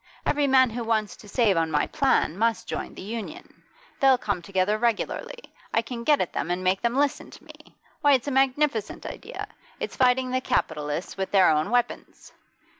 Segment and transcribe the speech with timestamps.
[0.25, 3.61] Every man who wants to save on my plan must join the Union.
[3.99, 5.37] They'll come together regularly;
[5.75, 7.75] I can get at them and make them listen to me.
[8.01, 9.47] Why, it's a magnificent idea!
[9.79, 12.31] It's fighting the capitalists with their own weapons!